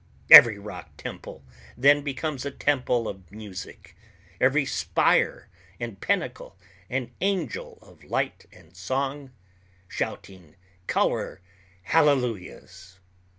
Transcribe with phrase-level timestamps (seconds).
[0.31, 1.43] Every rock temple
[1.77, 3.95] then becomes a temple of music;
[4.39, 5.47] every spire
[5.79, 6.57] and pinnacle
[6.89, 9.29] an angel of light and song,
[9.87, 10.55] shouting
[10.87, 11.39] color
[11.83, 12.97] hallelujahs.